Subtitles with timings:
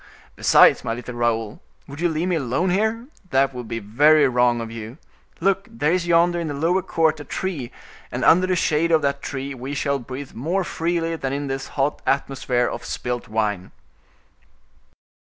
[0.35, 3.05] Besides, my little Raoul, would you leave me alone here?
[3.29, 4.97] That would be very wrong of you.
[5.39, 7.71] Look, there is yonder in the lower court a tree,
[8.11, 11.67] and under the shade of that tree we shall breathe more freely than in this
[11.77, 13.71] hot atmosphere of spilt wine."